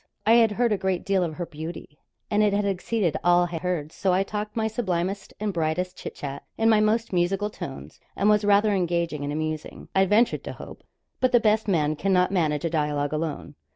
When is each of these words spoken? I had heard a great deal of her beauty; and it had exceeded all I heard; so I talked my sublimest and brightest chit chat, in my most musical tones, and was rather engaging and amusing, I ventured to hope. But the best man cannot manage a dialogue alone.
I 0.25 0.31
had 0.33 0.53
heard 0.53 0.71
a 0.71 0.79
great 0.79 1.05
deal 1.05 1.23
of 1.23 1.35
her 1.35 1.45
beauty; 1.45 1.99
and 2.31 2.41
it 2.41 2.53
had 2.53 2.65
exceeded 2.65 3.17
all 3.23 3.43
I 3.51 3.59
heard; 3.59 3.91
so 3.91 4.11
I 4.11 4.23
talked 4.23 4.55
my 4.55 4.67
sublimest 4.67 5.31
and 5.39 5.53
brightest 5.53 5.95
chit 5.95 6.15
chat, 6.15 6.41
in 6.57 6.71
my 6.71 6.79
most 6.79 7.13
musical 7.13 7.51
tones, 7.51 7.99
and 8.15 8.27
was 8.27 8.43
rather 8.43 8.73
engaging 8.73 9.23
and 9.23 9.31
amusing, 9.31 9.89
I 9.95 10.07
ventured 10.07 10.43
to 10.45 10.53
hope. 10.53 10.81
But 11.19 11.33
the 11.33 11.39
best 11.39 11.67
man 11.67 11.95
cannot 11.95 12.31
manage 12.31 12.65
a 12.65 12.69
dialogue 12.71 13.13
alone. 13.13 13.53